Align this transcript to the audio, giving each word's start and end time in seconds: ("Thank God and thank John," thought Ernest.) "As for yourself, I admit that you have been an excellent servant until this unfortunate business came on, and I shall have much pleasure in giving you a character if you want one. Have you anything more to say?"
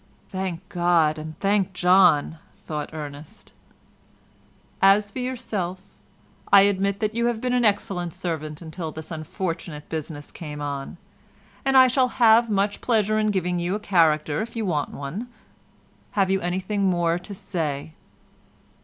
("Thank 0.29 0.67
God 0.67 1.19
and 1.19 1.39
thank 1.39 1.73
John," 1.73 2.39
thought 2.55 2.89
Ernest.) 2.91 3.53
"As 4.81 5.11
for 5.11 5.19
yourself, 5.19 5.79
I 6.51 6.61
admit 6.61 7.01
that 7.01 7.13
you 7.13 7.27
have 7.27 7.39
been 7.39 7.53
an 7.53 7.63
excellent 7.65 8.11
servant 8.11 8.63
until 8.63 8.91
this 8.91 9.11
unfortunate 9.11 9.87
business 9.89 10.31
came 10.31 10.59
on, 10.59 10.97
and 11.63 11.77
I 11.77 11.87
shall 11.87 12.07
have 12.17 12.49
much 12.49 12.81
pleasure 12.81 13.19
in 13.19 13.29
giving 13.29 13.59
you 13.59 13.75
a 13.75 13.79
character 13.79 14.41
if 14.41 14.55
you 14.55 14.65
want 14.65 14.89
one. 14.89 15.27
Have 16.13 16.31
you 16.31 16.41
anything 16.41 16.81
more 16.85 17.19
to 17.19 17.35
say?" 17.35 17.93